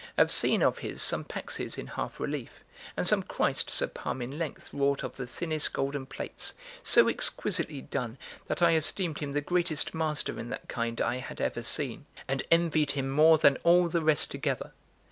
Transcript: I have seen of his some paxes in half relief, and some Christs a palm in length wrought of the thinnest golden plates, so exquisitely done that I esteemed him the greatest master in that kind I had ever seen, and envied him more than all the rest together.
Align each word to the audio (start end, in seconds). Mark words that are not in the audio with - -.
I 0.17 0.21
have 0.21 0.31
seen 0.31 0.63
of 0.63 0.79
his 0.79 0.99
some 0.99 1.23
paxes 1.25 1.77
in 1.77 1.85
half 1.85 2.19
relief, 2.19 2.63
and 2.97 3.05
some 3.05 3.21
Christs 3.21 3.83
a 3.83 3.87
palm 3.87 4.19
in 4.23 4.39
length 4.39 4.71
wrought 4.73 5.03
of 5.03 5.15
the 5.15 5.27
thinnest 5.27 5.73
golden 5.73 6.07
plates, 6.07 6.55
so 6.81 7.07
exquisitely 7.07 7.81
done 7.81 8.17
that 8.47 8.63
I 8.63 8.73
esteemed 8.73 9.19
him 9.19 9.33
the 9.33 9.41
greatest 9.41 9.93
master 9.93 10.39
in 10.39 10.49
that 10.49 10.67
kind 10.67 10.99
I 11.01 11.17
had 11.17 11.39
ever 11.39 11.61
seen, 11.61 12.07
and 12.27 12.41
envied 12.49 12.93
him 12.93 13.11
more 13.11 13.37
than 13.37 13.57
all 13.57 13.89
the 13.89 14.01
rest 14.01 14.31
together. 14.31 14.71